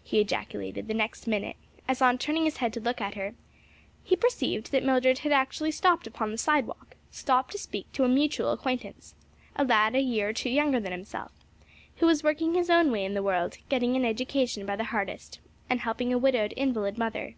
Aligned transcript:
he 0.00 0.20
ejaculated 0.20 0.86
the 0.86 0.94
next 0.94 1.26
minute, 1.26 1.56
as 1.88 2.00
on 2.00 2.16
turning 2.16 2.44
his 2.44 2.58
head 2.58 2.72
to 2.72 2.78
look 2.78 3.00
after 3.00 3.18
her, 3.18 3.34
he 4.04 4.14
perceived 4.14 4.70
that 4.70 4.84
Mildred 4.84 5.18
had 5.26 5.32
actually 5.32 5.72
stopped 5.72 6.06
upon 6.06 6.30
the 6.30 6.38
sidewalk 6.38 6.94
stopped 7.10 7.50
to 7.50 7.58
speak 7.58 7.90
to 7.90 8.04
a 8.04 8.08
mutual 8.08 8.52
acquaintance, 8.52 9.16
a 9.56 9.64
lad 9.64 9.96
a 9.96 10.00
year 10.00 10.28
or 10.28 10.32
two 10.32 10.50
younger 10.50 10.78
than 10.78 10.92
himself, 10.92 11.32
who 11.96 12.06
was 12.06 12.22
working 12.22 12.54
his 12.54 12.70
own 12.70 12.92
way 12.92 13.04
in 13.04 13.14
the 13.14 13.24
world, 13.24 13.56
getting 13.68 13.96
an 13.96 14.04
education 14.04 14.64
by 14.66 14.76
the 14.76 14.84
hardest 14.94 15.40
and 15.68 15.80
helping 15.80 16.12
a 16.12 16.16
widowed, 16.18 16.54
invalid 16.56 16.96
mother. 16.96 17.34